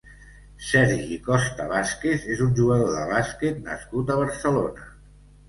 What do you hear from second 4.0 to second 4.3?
a